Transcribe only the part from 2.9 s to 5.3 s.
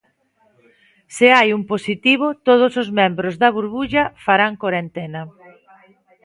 membros da burbulla farán corentena.